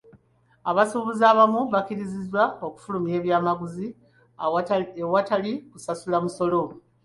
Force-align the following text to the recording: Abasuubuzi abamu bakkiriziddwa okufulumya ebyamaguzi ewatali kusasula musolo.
Abasuubuzi 0.69 1.23
abamu 1.31 1.61
bakkiriziddwa 1.73 2.43
okufulumya 2.67 3.13
ebyamaguzi 3.19 3.87
ewatali 5.05 5.51
kusasula 5.71 6.17
musolo. 6.25 6.61